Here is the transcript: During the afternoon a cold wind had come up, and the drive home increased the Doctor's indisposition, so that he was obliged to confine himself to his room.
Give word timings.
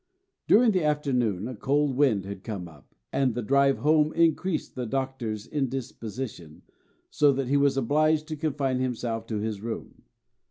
During 0.47 0.71
the 0.71 0.83
afternoon 0.83 1.47
a 1.47 1.53
cold 1.53 1.95
wind 1.95 2.25
had 2.25 2.43
come 2.43 2.67
up, 2.67 2.95
and 3.13 3.35
the 3.35 3.43
drive 3.43 3.77
home 3.77 4.11
increased 4.13 4.73
the 4.73 4.87
Doctor's 4.87 5.45
indisposition, 5.45 6.63
so 7.11 7.31
that 7.33 7.49
he 7.49 7.55
was 7.57 7.77
obliged 7.77 8.27
to 8.29 8.35
confine 8.35 8.79
himself 8.79 9.27
to 9.27 9.37
his 9.37 9.61
room. 9.61 10.01